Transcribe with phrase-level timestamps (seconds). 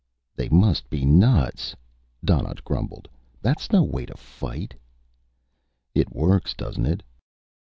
[0.35, 1.75] "They must be nuts,"
[2.25, 3.07] Donnaught grumbled.
[3.43, 4.73] "That's no way to fight."
[5.93, 7.03] "It works, doesn't it?"